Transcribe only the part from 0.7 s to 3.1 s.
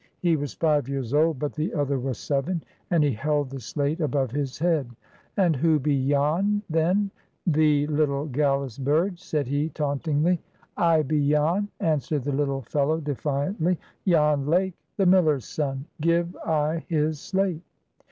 years old, but the other was seven, and